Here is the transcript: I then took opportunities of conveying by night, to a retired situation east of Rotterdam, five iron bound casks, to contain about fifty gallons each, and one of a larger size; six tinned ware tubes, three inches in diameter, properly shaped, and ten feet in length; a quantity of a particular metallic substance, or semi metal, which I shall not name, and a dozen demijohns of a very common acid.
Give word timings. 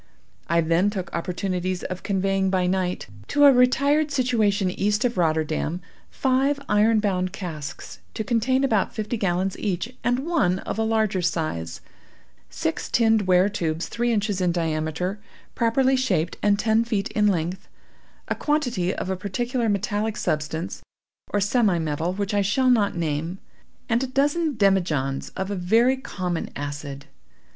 I 0.47 0.61
then 0.61 0.89
took 0.89 1.13
opportunities 1.13 1.83
of 1.83 2.01
conveying 2.01 2.49
by 2.49 2.65
night, 2.65 3.05
to 3.27 3.45
a 3.45 3.51
retired 3.53 4.09
situation 4.09 4.71
east 4.71 5.05
of 5.05 5.15
Rotterdam, 5.15 5.79
five 6.09 6.59
iron 6.67 6.99
bound 6.99 7.31
casks, 7.33 7.99
to 8.15 8.23
contain 8.23 8.63
about 8.63 8.95
fifty 8.95 9.15
gallons 9.15 9.55
each, 9.59 9.95
and 10.03 10.25
one 10.25 10.57
of 10.57 10.79
a 10.79 10.83
larger 10.83 11.21
size; 11.21 11.81
six 12.49 12.89
tinned 12.89 13.27
ware 13.27 13.47
tubes, 13.47 13.87
three 13.89 14.11
inches 14.11 14.41
in 14.41 14.51
diameter, 14.51 15.19
properly 15.53 15.95
shaped, 15.95 16.35
and 16.41 16.57
ten 16.57 16.83
feet 16.83 17.09
in 17.11 17.27
length; 17.27 17.67
a 18.27 18.33
quantity 18.33 18.95
of 18.95 19.11
a 19.11 19.15
particular 19.15 19.69
metallic 19.69 20.17
substance, 20.17 20.81
or 21.31 21.39
semi 21.39 21.77
metal, 21.77 22.11
which 22.13 22.33
I 22.33 22.41
shall 22.41 22.71
not 22.71 22.95
name, 22.97 23.37
and 23.87 24.03
a 24.03 24.07
dozen 24.07 24.55
demijohns 24.55 25.29
of 25.37 25.51
a 25.51 25.55
very 25.55 25.95
common 25.97 26.49
acid. 26.55 27.05